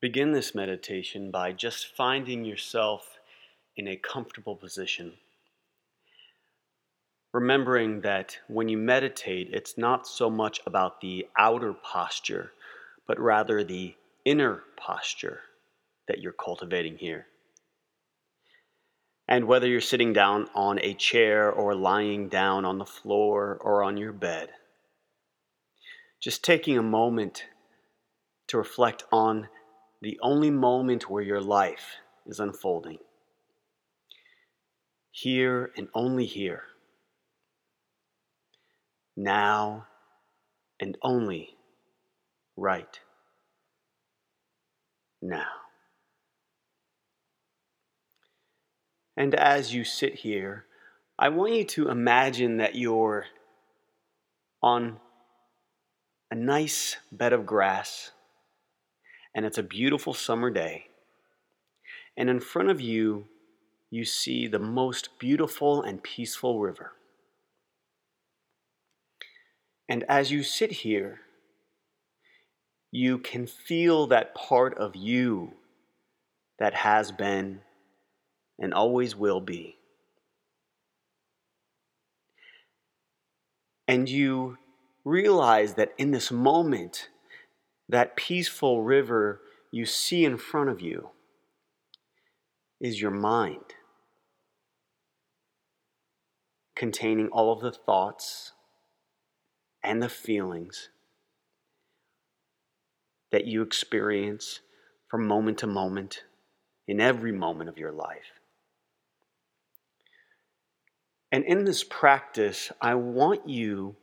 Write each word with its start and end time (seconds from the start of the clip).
Begin 0.00 0.32
this 0.32 0.54
meditation 0.54 1.30
by 1.30 1.52
just 1.52 1.94
finding 1.94 2.42
yourself 2.42 3.18
in 3.76 3.86
a 3.86 3.96
comfortable 3.96 4.56
position. 4.56 5.12
Remembering 7.34 8.00
that 8.00 8.38
when 8.48 8.70
you 8.70 8.78
meditate, 8.78 9.50
it's 9.52 9.76
not 9.76 10.06
so 10.06 10.30
much 10.30 10.58
about 10.64 11.02
the 11.02 11.26
outer 11.38 11.74
posture, 11.74 12.52
but 13.06 13.20
rather 13.20 13.62
the 13.62 13.94
inner 14.24 14.62
posture 14.78 15.40
that 16.08 16.20
you're 16.20 16.32
cultivating 16.32 16.96
here. 16.96 17.26
And 19.28 19.44
whether 19.44 19.68
you're 19.68 19.82
sitting 19.82 20.14
down 20.14 20.48
on 20.54 20.78
a 20.80 20.94
chair 20.94 21.52
or 21.52 21.74
lying 21.74 22.30
down 22.30 22.64
on 22.64 22.78
the 22.78 22.86
floor 22.86 23.58
or 23.60 23.82
on 23.82 23.98
your 23.98 24.14
bed, 24.14 24.48
just 26.20 26.42
taking 26.42 26.78
a 26.78 26.82
moment 26.82 27.44
to 28.48 28.56
reflect 28.56 29.04
on 29.12 29.48
the 30.00 30.18
only 30.22 30.50
moment 30.50 31.10
where 31.10 31.22
your 31.22 31.40
life 31.40 31.96
is 32.26 32.40
unfolding. 32.40 32.98
Here 35.10 35.70
and 35.76 35.88
only 35.94 36.24
here. 36.24 36.62
Now 39.16 39.86
and 40.80 40.96
only 41.02 41.56
right 42.56 43.00
now. 45.20 45.48
And 49.16 49.34
as 49.34 49.74
you 49.74 49.84
sit 49.84 50.14
here, 50.14 50.64
I 51.18 51.28
want 51.28 51.52
you 51.52 51.64
to 51.64 51.90
imagine 51.90 52.56
that 52.56 52.74
you're 52.74 53.26
on 54.62 54.98
a 56.30 56.34
nice 56.34 56.96
bed 57.12 57.34
of 57.34 57.44
grass 57.44 58.12
and 59.34 59.46
it's 59.46 59.58
a 59.58 59.62
beautiful 59.62 60.14
summer 60.14 60.50
day. 60.50 60.86
And 62.16 62.28
in 62.28 62.40
front 62.40 62.70
of 62.70 62.80
you, 62.80 63.26
you 63.90 64.04
see 64.04 64.46
the 64.46 64.58
most 64.58 65.18
beautiful 65.18 65.82
and 65.82 66.02
peaceful 66.02 66.60
river. 66.60 66.92
And 69.88 70.04
as 70.08 70.30
you 70.30 70.42
sit 70.42 70.70
here, 70.70 71.20
you 72.92 73.18
can 73.18 73.46
feel 73.46 74.06
that 74.08 74.34
part 74.34 74.76
of 74.78 74.94
you 74.94 75.54
that 76.58 76.74
has 76.74 77.10
been 77.10 77.60
and 78.58 78.74
always 78.74 79.16
will 79.16 79.40
be. 79.40 79.76
And 83.88 84.08
you 84.08 84.58
realize 85.04 85.74
that 85.74 85.92
in 85.98 86.12
this 86.12 86.30
moment, 86.30 87.08
that 87.90 88.16
peaceful 88.16 88.82
river 88.82 89.40
you 89.72 89.84
see 89.84 90.24
in 90.24 90.36
front 90.36 90.70
of 90.70 90.80
you 90.80 91.10
is 92.80 93.00
your 93.00 93.10
mind, 93.10 93.74
containing 96.76 97.28
all 97.28 97.52
of 97.52 97.60
the 97.60 97.72
thoughts 97.72 98.52
and 99.82 100.00
the 100.00 100.08
feelings 100.08 100.90
that 103.32 103.46
you 103.46 103.60
experience 103.60 104.60
from 105.08 105.26
moment 105.26 105.58
to 105.58 105.66
moment 105.66 106.22
in 106.86 107.00
every 107.00 107.32
moment 107.32 107.68
of 107.68 107.76
your 107.76 107.92
life. 107.92 108.40
And 111.32 111.44
in 111.44 111.64
this 111.64 111.82
practice, 111.84 112.70
I 112.80 112.94
want 112.94 113.48
you 113.48 113.96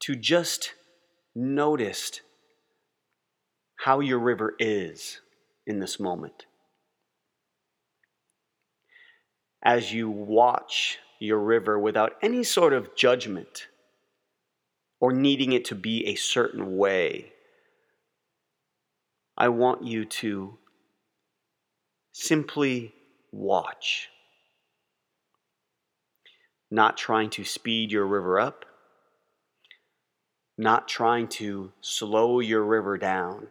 to 0.00 0.14
just 0.14 0.72
notice 1.34 2.20
how 3.86 4.00
your 4.00 4.18
river 4.18 4.52
is 4.58 5.20
in 5.64 5.78
this 5.78 6.00
moment. 6.00 6.46
As 9.62 9.92
you 9.92 10.10
watch 10.10 10.98
your 11.20 11.38
river 11.38 11.78
without 11.78 12.14
any 12.20 12.42
sort 12.42 12.72
of 12.72 12.96
judgment 12.96 13.68
or 14.98 15.12
needing 15.12 15.52
it 15.52 15.64
to 15.66 15.76
be 15.76 16.04
a 16.04 16.16
certain 16.16 16.76
way, 16.76 17.32
I 19.38 19.50
want 19.50 19.84
you 19.84 20.04
to 20.04 20.58
simply 22.10 22.92
watch. 23.30 24.08
Not 26.72 26.96
trying 26.96 27.30
to 27.30 27.44
speed 27.44 27.92
your 27.92 28.06
river 28.06 28.40
up, 28.40 28.64
not 30.58 30.88
trying 30.88 31.28
to 31.28 31.70
slow 31.80 32.40
your 32.40 32.64
river 32.64 32.98
down 32.98 33.46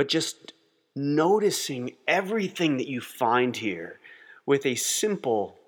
but 0.00 0.08
just 0.08 0.54
noticing 0.96 1.94
everything 2.08 2.78
that 2.78 2.88
you 2.88 3.02
find 3.02 3.54
here 3.54 4.00
with 4.46 4.64
a 4.64 4.74
simple, 4.74 5.58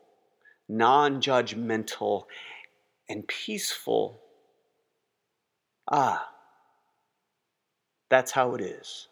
non 0.71 1.21
judgmental, 1.21 2.25
and 3.11 3.29
peaceful, 3.29 4.23
ah, 5.87 6.31
that's 8.09 8.31
how 8.31 8.55
it 8.55 8.63
is. 8.63 9.09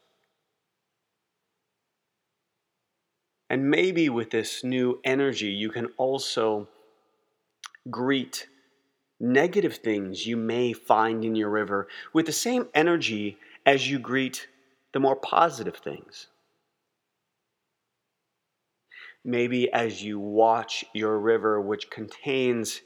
And 3.51 3.71
maybe 3.71 4.09
with 4.09 4.31
this 4.31 4.65
new 4.65 5.01
energy, 5.05 5.51
you 5.51 5.69
can 5.69 5.89
also 5.99 6.67
greet 7.91 8.49
negative 9.21 9.77
things 9.77 10.27
you 10.27 10.39
may 10.39 10.73
find 10.73 11.27
in 11.27 11.35
your 11.37 11.51
river 11.51 11.89
with 12.15 12.25
the 12.25 12.33
same 12.33 12.69
energy 12.75 13.37
as 13.67 13.91
you 13.91 13.99
greet 13.99 14.49
the 14.93 15.01
more 15.01 15.17
positive 15.17 15.77
things. 15.77 16.29
Maybe 19.25 19.71
as 19.73 20.03
you 20.03 20.19
watch 20.19 20.85
your 20.95 21.19
river, 21.19 21.61
which 21.61 21.91
contains 21.91 22.81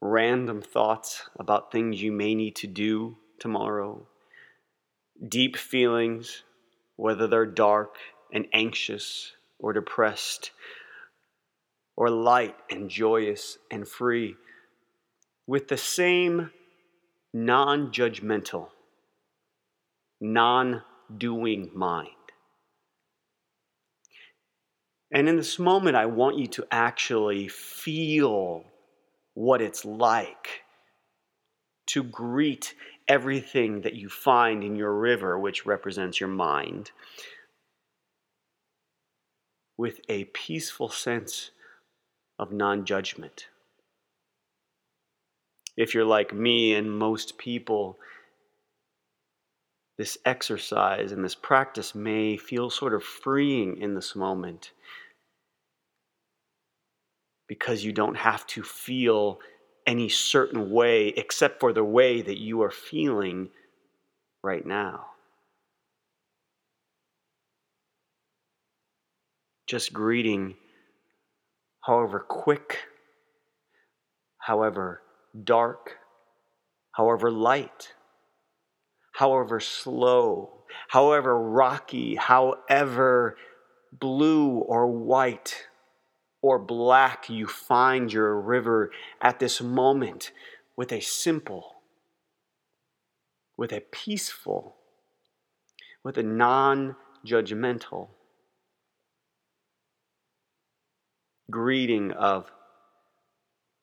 random 0.00 0.60
thoughts 0.60 1.28
about 1.38 1.70
things 1.70 2.02
you 2.02 2.12
may 2.12 2.34
need 2.34 2.56
to 2.56 2.66
do 2.66 3.16
tomorrow, 3.38 4.06
deep 5.28 5.56
feelings, 5.56 6.42
whether 6.96 7.26
they're 7.26 7.46
dark 7.46 7.96
and 8.32 8.46
anxious 8.52 9.32
or 9.58 9.72
depressed, 9.72 10.50
or 11.96 12.10
light 12.10 12.56
and 12.68 12.90
joyous 12.90 13.56
and 13.70 13.86
free, 13.86 14.34
with 15.46 15.68
the 15.68 15.76
same 15.76 16.50
non 17.32 17.92
judgmental, 17.92 18.68
non 20.20 20.82
doing 21.16 21.70
mind. 21.74 22.08
And 25.12 25.28
in 25.28 25.36
this 25.36 25.58
moment, 25.58 25.96
I 25.96 26.06
want 26.06 26.38
you 26.38 26.48
to 26.48 26.66
actually 26.70 27.48
feel 27.48 28.64
what 29.34 29.62
it's 29.62 29.84
like 29.84 30.64
to 31.86 32.02
greet 32.02 32.74
everything 33.06 33.82
that 33.82 33.94
you 33.94 34.08
find 34.08 34.64
in 34.64 34.74
your 34.76 34.94
river, 34.94 35.38
which 35.38 35.66
represents 35.66 36.18
your 36.18 36.28
mind, 36.28 36.90
with 39.76 40.00
a 40.08 40.24
peaceful 40.24 40.88
sense 40.88 41.50
of 42.38 42.52
non 42.52 42.84
judgment. 42.84 43.46
If 45.76 45.94
you're 45.94 46.04
like 46.04 46.32
me 46.32 46.74
and 46.74 46.98
most 46.98 47.36
people, 47.36 47.98
this 49.96 50.18
exercise 50.24 51.12
and 51.12 51.24
this 51.24 51.34
practice 51.34 51.94
may 51.94 52.36
feel 52.36 52.70
sort 52.70 52.94
of 52.94 53.04
freeing 53.04 53.78
in 53.80 53.94
this 53.94 54.16
moment 54.16 54.72
because 57.46 57.84
you 57.84 57.92
don't 57.92 58.16
have 58.16 58.46
to 58.46 58.62
feel 58.62 59.38
any 59.86 60.08
certain 60.08 60.70
way 60.70 61.08
except 61.08 61.60
for 61.60 61.72
the 61.72 61.84
way 61.84 62.22
that 62.22 62.38
you 62.38 62.62
are 62.62 62.70
feeling 62.70 63.50
right 64.42 64.66
now. 64.66 65.06
Just 69.66 69.92
greeting, 69.92 70.56
however 71.80 72.20
quick, 72.20 72.78
however 74.38 75.02
dark, 75.44 75.98
however 76.92 77.30
light 77.30 77.92
however 79.14 79.60
slow, 79.60 80.50
however 80.88 81.38
rocky, 81.40 82.16
however 82.16 83.36
blue 83.92 84.58
or 84.58 84.86
white 84.88 85.68
or 86.42 86.58
black 86.58 87.30
you 87.30 87.46
find 87.46 88.12
your 88.12 88.38
river 88.38 88.90
at 89.22 89.38
this 89.38 89.60
moment 89.62 90.32
with 90.76 90.92
a 90.92 91.00
simple, 91.00 91.76
with 93.56 93.72
a 93.72 93.80
peaceful, 93.80 94.74
with 96.02 96.18
a 96.18 96.22
non 96.22 96.96
judgmental 97.24 98.08
greeting 101.50 102.10
of, 102.10 102.50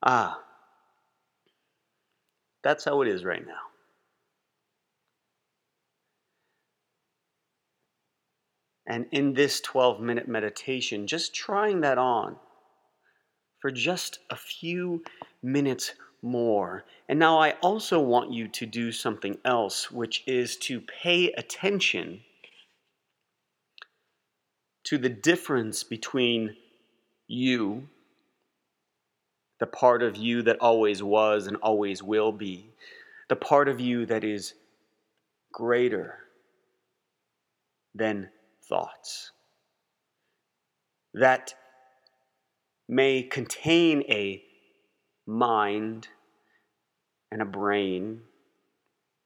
ah, 0.04 0.42
that's 2.64 2.84
how 2.84 3.02
it 3.02 3.08
is 3.08 3.24
right 3.24 3.46
now. 3.48 3.71
And 8.92 9.06
in 9.14 9.36
this 9.36 9.62
12 9.62 10.02
minute 10.02 10.28
meditation, 10.28 11.08
just 11.08 11.34
trying 11.34 11.80
that 11.80 11.98
on 11.98 12.36
for 13.62 13.72
just 13.72 14.20
a 14.30 14.36
few 14.36 15.06
minutes 15.42 15.94
more. 16.22 16.84
And 17.08 17.18
now 17.18 17.40
I 17.40 17.52
also 17.62 18.02
want 18.02 18.34
you 18.34 18.50
to 18.50 18.66
do 18.66 18.92
something 18.92 19.38
else, 19.46 19.90
which 19.92 20.24
is 20.28 20.58
to 20.58 20.82
pay 20.82 21.32
attention 21.32 22.20
to 24.84 24.98
the 24.98 25.08
difference 25.08 25.86
between 25.86 26.58
you, 27.28 27.88
the 29.62 29.68
part 29.68 30.04
of 30.04 30.18
you 30.18 30.42
that 30.42 30.60
always 30.60 31.02
was 31.02 31.48
and 31.48 31.56
always 31.64 32.04
will 32.04 32.34
be, 32.34 32.66
the 33.30 33.38
part 33.38 33.70
of 33.70 33.80
you 33.80 34.06
that 34.08 34.26
is 34.26 34.54
greater 35.54 36.18
than 37.96 38.30
thoughts, 38.68 39.32
that 41.14 41.54
may 42.88 43.24
contain 43.24 44.04
a 44.10 44.42
mind 45.26 46.08
and 47.32 47.42
a 47.42 47.46
brain, 47.46 48.22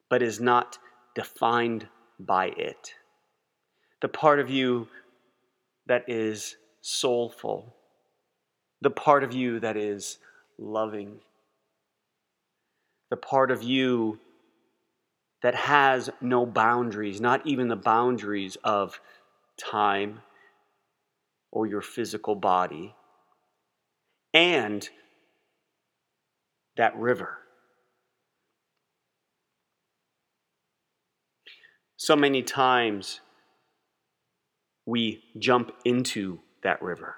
but 0.08 0.22
is 0.22 0.40
not 0.40 0.78
defined 1.14 1.88
by 2.18 2.46
it. 2.46 2.94
The 4.00 4.08
part 4.08 4.38
of 4.38 4.50
you 4.50 4.88
that 5.86 6.04
is 6.08 6.56
soulful, 6.80 7.74
the 8.80 8.90
part 8.90 9.24
of 9.24 9.32
you 9.32 9.60
that 9.60 9.76
is 9.76 10.18
loving, 10.58 11.18
the 13.10 13.16
part 13.16 13.50
of 13.50 13.62
you 13.62 14.18
that 15.42 15.54
has 15.54 16.10
no 16.20 16.46
boundaries, 16.46 17.20
not 17.20 17.46
even 17.46 17.68
the 17.68 17.76
boundaries 17.76 18.56
of 18.64 19.00
time 19.58 20.20
or 21.50 21.66
your 21.66 21.82
physical 21.82 22.34
body, 22.34 22.94
and 24.34 24.88
that 26.76 26.96
river. 26.96 27.38
So 31.96 32.14
many 32.14 32.42
times 32.42 33.20
we 34.84 35.22
jump 35.38 35.72
into 35.84 36.40
that 36.62 36.82
river 36.82 37.16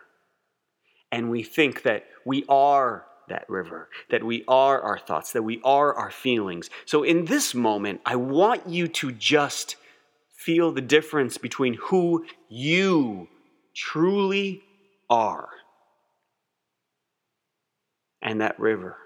and 1.11 1.31
we 1.31 1.43
think 1.43 1.83
that 1.83 2.05
we 2.25 2.45
are 2.49 3.05
that 3.29 3.45
river, 3.49 3.89
that 4.11 4.25
we 4.25 4.45
are 4.49 4.81
our 4.81 4.99
thoughts, 4.99 5.33
that 5.33 5.43
we 5.43 5.61
are 5.65 5.93
our 5.95 6.11
feelings. 6.11 6.71
So 6.87 7.03
in 7.03 7.27
this 7.27 7.55
moment, 7.55 8.01
I 8.07 8.17
want 8.17 8.69
you 8.69 8.89
to 8.89 9.13
just 9.13 9.77
feel 10.39 10.71
the 10.71 10.81
difference 10.81 11.37
between 11.37 11.75
who 11.75 12.25
you 12.49 13.27
truly 13.75 14.63
are 15.11 15.49
and 18.23 18.41
that 18.41 18.59
river. 18.59 18.97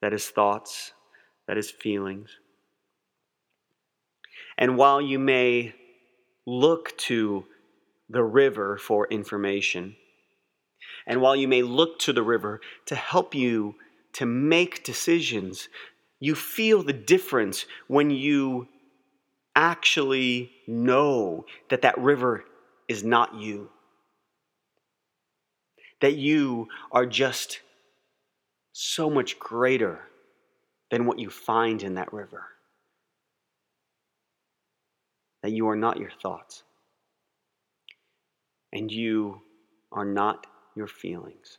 That 0.00 0.12
is 0.12 0.28
thoughts, 0.28 0.92
that 1.48 1.58
is 1.58 1.68
feelings. 1.68 2.30
And 4.56 4.76
while 4.76 5.00
you 5.02 5.18
may 5.18 5.74
look 6.46 6.96
to 6.98 7.46
the 8.08 8.22
river 8.22 8.78
for 8.78 9.08
information, 9.08 9.96
and 11.04 11.20
while 11.20 11.34
you 11.34 11.48
may 11.48 11.62
look 11.62 11.98
to 12.00 12.12
the 12.12 12.22
river 12.22 12.60
to 12.86 12.94
help 12.94 13.34
you 13.34 13.74
to 14.12 14.24
make 14.24 14.84
decisions, 14.84 15.68
you 16.20 16.34
feel 16.34 16.82
the 16.82 16.92
difference 16.92 17.66
when 17.88 18.10
you 18.10 18.68
actually 19.54 20.50
know 20.66 21.46
that 21.70 21.82
that 21.82 21.98
river 21.98 22.44
is 22.88 23.04
not 23.04 23.34
you. 23.34 23.70
That 26.00 26.14
you 26.14 26.68
are 26.92 27.06
just 27.06 27.60
so 28.72 29.08
much 29.08 29.38
greater 29.38 30.00
than 30.90 31.06
what 31.06 31.18
you 31.18 31.30
find 31.30 31.82
in 31.82 31.94
that 31.94 32.12
river. 32.12 32.44
That 35.42 35.52
you 35.52 35.68
are 35.68 35.76
not 35.76 35.98
your 35.98 36.10
thoughts. 36.22 36.62
And 38.72 38.92
you 38.92 39.40
are 39.90 40.04
not 40.04 40.46
your 40.74 40.86
feelings. 40.86 41.58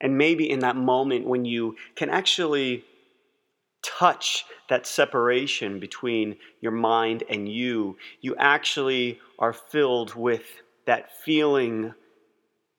And 0.00 0.16
maybe 0.16 0.48
in 0.48 0.60
that 0.60 0.76
moment 0.76 1.26
when 1.26 1.44
you 1.44 1.76
can 1.96 2.10
actually 2.10 2.84
touch 3.82 4.44
that 4.68 4.86
separation 4.86 5.80
between 5.80 6.36
your 6.60 6.72
mind 6.72 7.24
and 7.28 7.48
you, 7.48 7.96
you 8.20 8.34
actually 8.36 9.18
are 9.38 9.52
filled 9.52 10.14
with 10.14 10.62
that 10.86 11.16
feeling 11.24 11.94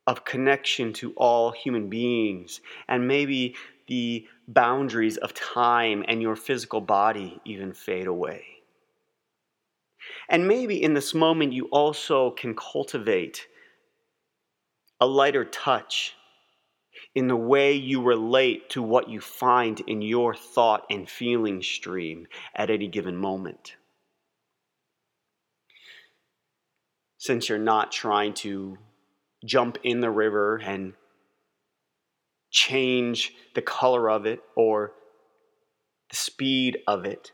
of 0.07 0.25
connection 0.25 0.91
to 0.93 1.13
all 1.13 1.51
human 1.51 1.89
beings. 1.89 2.61
And 2.87 3.07
maybe 3.07 3.55
the 3.87 4.27
boundaries 4.47 5.17
of 5.17 5.33
time 5.33 6.03
and 6.07 6.21
your 6.21 6.35
physical 6.35 6.81
body 6.81 7.39
even 7.45 7.73
fade 7.73 8.07
away. 8.07 8.45
And 10.29 10.47
maybe 10.47 10.81
in 10.81 10.93
this 10.93 11.13
moment, 11.13 11.53
you 11.53 11.65
also 11.65 12.31
can 12.31 12.55
cultivate 12.55 13.47
a 14.99 15.05
lighter 15.05 15.45
touch 15.45 16.15
in 17.19 17.27
the 17.27 17.35
way 17.35 17.73
you 17.73 18.01
relate 18.01 18.69
to 18.69 18.81
what 18.81 19.09
you 19.09 19.19
find 19.19 19.81
in 19.81 20.01
your 20.01 20.33
thought 20.33 20.85
and 20.89 21.09
feeling 21.09 21.61
stream 21.61 22.25
at 22.55 22.69
any 22.69 22.87
given 22.87 23.17
moment. 23.17 23.75
Since 27.17 27.49
you're 27.49 27.57
not 27.57 27.91
trying 27.91 28.35
to 28.35 28.77
jump 29.45 29.79
in 29.83 29.99
the 29.99 30.09
river 30.09 30.61
and 30.63 30.93
change 32.51 33.33
the 33.53 33.61
color 33.61 34.09
of 34.09 34.25
it 34.25 34.39
or 34.55 34.93
the 36.09 36.15
speed 36.15 36.77
of 36.87 37.03
it. 37.03 37.33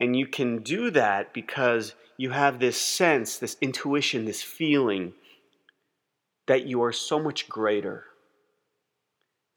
And 0.00 0.16
you 0.16 0.26
can 0.26 0.64
do 0.64 0.90
that 0.90 1.32
because 1.32 1.94
you 2.16 2.30
have 2.30 2.58
this 2.58 2.80
sense, 2.80 3.38
this 3.38 3.56
intuition, 3.60 4.24
this 4.24 4.42
feeling 4.42 5.12
that 6.48 6.66
you 6.66 6.82
are 6.82 6.92
so 6.92 7.20
much 7.20 7.48
greater 7.48 8.04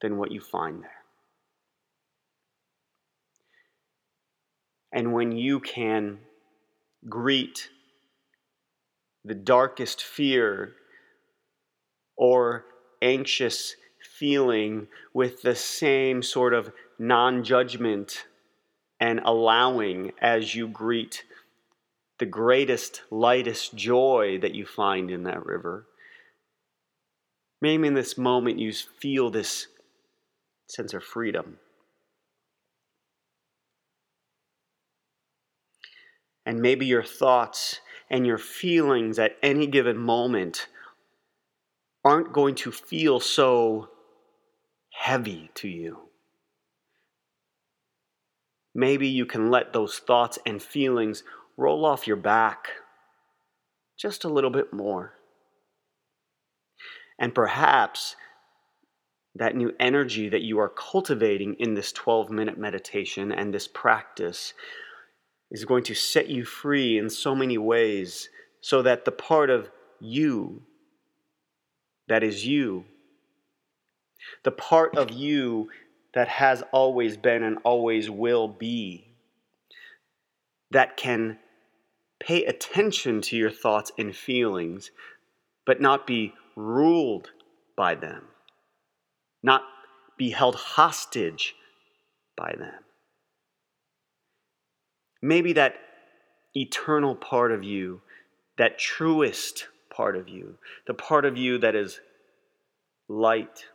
than 0.02 0.18
what 0.18 0.32
you 0.32 0.42
find 0.42 0.84
there. 0.84 0.92
And 4.94 5.14
when 5.14 5.32
you 5.32 5.62
can 5.62 6.20
greet 7.08 7.70
the 9.24 9.34
darkest 9.34 10.04
fear 10.04 10.74
or 12.18 12.66
anxious 13.02 13.76
feeling 14.20 14.88
with 15.14 15.42
the 15.42 15.56
same 15.56 16.22
sort 16.22 16.54
of 16.54 16.74
non 17.00 17.44
judgment 17.44 18.26
and 19.00 19.22
allowing 19.24 20.12
as 20.22 20.54
you 20.54 20.68
greet 20.68 21.24
the 22.20 22.26
greatest, 22.26 23.02
lightest 23.10 23.76
joy 23.76 24.38
that 24.40 24.54
you 24.54 24.66
find 24.66 25.10
in 25.10 25.24
that 25.24 25.46
river. 25.46 25.88
Maybe 27.62 27.88
in 27.88 27.94
this 27.94 28.18
moment 28.18 28.60
you 28.60 28.74
feel 28.74 29.30
this 29.30 29.68
sense 30.68 30.94
of 30.94 31.04
freedom. 31.04 31.60
And 36.46 36.60
maybe 36.60 36.88
your 36.88 37.04
thoughts 37.04 37.82
and 38.10 38.26
your 38.26 38.40
feelings 38.40 39.20
at 39.20 39.38
any 39.44 39.68
given 39.68 39.98
moment 39.98 40.68
aren't 42.04 42.34
going 42.34 42.56
to 42.56 42.72
feel 42.72 43.20
so 43.20 43.90
heavy 44.92 45.52
to 45.56 45.68
you. 45.68 46.10
Maybe 48.74 49.08
you 49.08 49.26
can 49.26 49.52
let 49.52 49.74
those 49.74 50.00
thoughts 50.00 50.40
and 50.46 50.62
feelings 50.62 51.24
roll 51.58 51.86
off 51.86 52.08
your 52.08 52.16
back 52.16 52.70
just 54.00 54.24
a 54.24 54.30
little 54.30 54.50
bit 54.50 54.74
more. 54.74 55.14
And 57.22 57.36
perhaps 57.36 58.16
that 59.36 59.56
new 59.56 59.72
energy 59.80 60.28
that 60.28 60.42
you 60.42 60.60
are 60.60 60.70
cultivating 60.70 61.54
in 61.60 61.76
this 61.76 61.92
12 61.92 62.32
minute 62.32 62.58
meditation 62.58 63.32
and 63.32 63.54
this 63.54 63.68
practice 63.68 64.56
is 65.52 65.64
going 65.64 65.84
to 65.84 65.94
set 65.94 66.30
you 66.30 66.44
free 66.44 66.98
in 66.98 67.12
so 67.12 67.36
many 67.36 67.60
ways 67.60 68.28
so 68.60 68.82
that 68.82 69.06
the 69.06 69.12
part 69.12 69.52
of 69.52 69.70
you 70.00 70.64
that 72.08 72.24
is 72.24 72.46
you, 72.46 72.86
the 74.44 74.52
part 74.52 74.98
of 74.98 75.12
you 75.12 75.70
that 76.16 76.28
has 76.28 76.64
always 76.72 77.18
been 77.18 77.44
and 77.44 77.60
always 77.64 78.10
will 78.10 78.48
be, 78.48 79.14
that 80.72 80.98
can 80.98 81.38
pay 82.20 82.44
attention 82.46 83.22
to 83.22 83.38
your 83.38 83.52
thoughts 83.52 83.92
and 83.98 84.16
feelings, 84.16 84.90
but 85.66 85.80
not 85.80 86.08
be 86.08 86.34
ruled 86.62 87.32
by 87.76 87.96
them, 87.96 88.24
not 89.42 89.64
be 90.18 90.30
held 90.30 90.56
hostage 90.56 91.56
by 92.38 92.54
them. 92.58 92.74
Maybe 95.22 95.54
that 95.54 95.76
eternal 96.56 97.16
part 97.16 97.52
of 97.52 97.64
you, 97.64 98.02
that 98.58 98.78
truest 98.78 99.68
part 99.96 100.16
of 100.16 100.30
you, 100.30 100.58
the 100.88 100.94
part 100.94 101.26
of 101.26 101.38
you 101.38 101.58
that 101.60 101.76
is 101.76 102.00
light, 103.08 103.66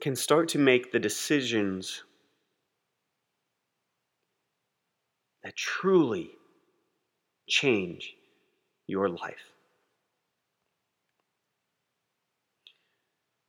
can 0.00 0.14
start 0.14 0.48
to 0.48 0.58
make 0.58 0.92
the 0.92 0.98
decisions 0.98 2.04
that 5.42 5.56
truly 5.56 6.30
change 7.48 8.14
your 8.86 9.08
life. 9.08 9.47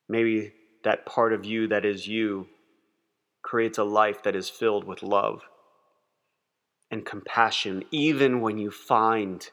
Maybe 0.09 0.53
that 0.83 1.05
part 1.05 1.31
of 1.31 1.45
you 1.45 1.67
that 1.67 1.85
is 1.85 2.07
you 2.07 2.47
creates 3.43 3.77
a 3.77 3.83
life 3.83 4.23
that 4.23 4.35
is 4.35 4.49
filled 4.49 4.83
with 4.83 5.03
love 5.03 5.43
and 6.91 7.05
compassion, 7.05 7.83
even 7.91 8.41
when 8.41 8.57
you 8.57 8.71
find 8.71 9.47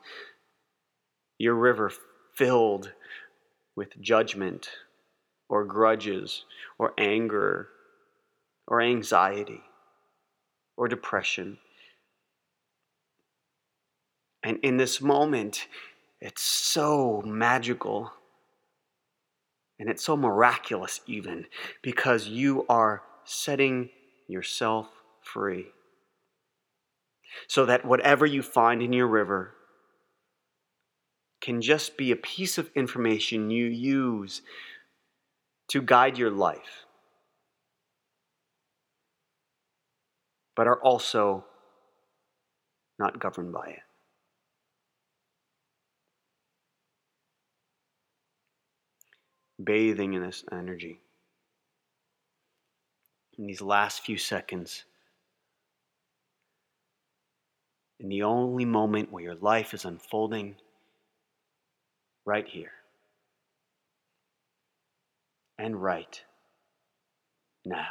your 1.39 1.55
river 1.55 1.93
filled 2.35 2.93
with 3.77 4.01
judgment 4.01 4.71
or 5.49 5.65
grudges 5.65 6.45
or 6.79 6.95
anger 6.97 7.69
or 8.67 8.81
anxiety 8.81 9.61
or 10.77 10.89
depression. 10.89 11.59
And 14.43 14.59
in 14.63 14.79
this 14.79 15.01
moment, 15.01 15.69
it's 16.21 16.43
so 16.43 17.23
magical 17.25 18.13
and 19.79 19.89
it's 19.89 20.05
so 20.05 20.17
miraculous, 20.17 21.01
even 21.07 21.47
because 21.83 22.27
you 22.29 22.65
are 22.69 23.03
setting 23.25 23.91
yourself 24.29 24.89
free. 25.23 25.67
So 27.49 27.67
that 27.67 27.85
whatever 27.85 28.25
you 28.25 28.43
find 28.43 28.83
in 28.83 28.93
your 28.93 29.07
river 29.07 29.53
can 31.41 31.61
just 31.61 31.97
be 31.97 32.11
a 32.11 32.17
piece 32.17 32.57
of 32.57 32.71
information 32.75 33.51
you 33.51 33.67
use 33.67 34.41
to 35.69 35.83
guide 35.83 36.17
your 36.17 36.31
life, 36.31 36.87
but 40.55 40.67
are 40.67 40.81
also 40.83 41.45
not 42.99 43.21
governed 43.21 43.53
by 43.53 43.67
it. 43.67 43.86
Bathing 49.63 50.15
in 50.15 50.23
this 50.23 50.45
energy. 50.53 51.01
In 53.39 53.47
these 53.47 53.61
last 53.61 54.03
few 54.03 54.19
seconds, 54.19 54.85
in 57.99 58.09
the 58.09 58.23
only 58.23 58.65
moment 58.65 59.11
where 59.11 59.25
your 59.25 59.35
life 59.37 59.75
is 59.75 59.85
unfolding 59.85 60.57
right 62.25 62.47
here 62.47 62.73
and 65.59 65.83
right 65.83 66.23
now. 67.65 67.87